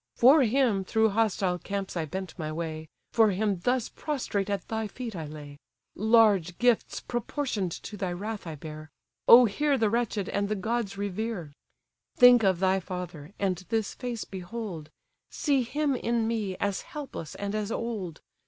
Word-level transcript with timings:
"For 0.15 0.41
him 0.41 0.83
through 0.83 1.09
hostile 1.11 1.59
camps 1.59 1.95
I 1.95 2.05
bent 2.05 2.33
my 2.39 2.51
way, 2.51 2.87
For 3.13 3.29
him 3.29 3.59
thus 3.59 3.87
prostrate 3.87 4.49
at 4.49 4.67
thy 4.67 4.87
feet 4.87 5.15
I 5.15 5.27
lay; 5.27 5.59
Large 5.93 6.57
gifts 6.57 7.01
proportion'd 7.01 7.71
to 7.83 7.97
thy 7.97 8.11
wrath 8.11 8.47
I 8.47 8.55
bear; 8.55 8.89
O 9.27 9.45
hear 9.45 9.77
the 9.77 9.91
wretched, 9.91 10.27
and 10.29 10.49
the 10.49 10.55
gods 10.55 10.97
revere! 10.97 11.53
"Think 12.17 12.41
of 12.43 12.59
thy 12.59 12.79
father, 12.79 13.33
and 13.37 13.57
this 13.69 13.93
face 13.93 14.25
behold! 14.25 14.89
See 15.29 15.61
him 15.61 15.95
in 15.95 16.27
me, 16.27 16.57
as 16.57 16.81
helpless 16.81 17.35
and 17.35 17.53
as 17.53 17.71
old! 17.71 18.21